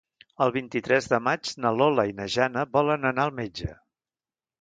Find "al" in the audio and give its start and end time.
3.27-3.35